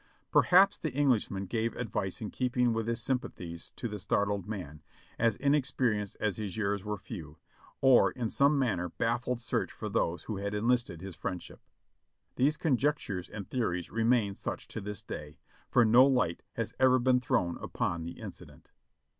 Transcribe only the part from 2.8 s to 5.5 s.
his sym pathies to the startled man, as